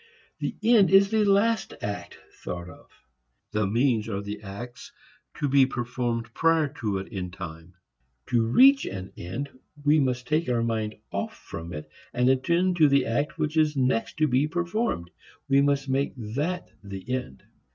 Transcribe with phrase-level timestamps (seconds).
[0.39, 2.89] The "end" is the last act thought of;
[3.51, 4.91] the means are the acts
[5.37, 7.75] to be performed prior to it in time.
[8.29, 9.49] To reach an end
[9.85, 13.77] we must take our mind off from it and attend to the act which is
[13.77, 15.11] next to be performed.
[15.47, 17.43] We must make that the end.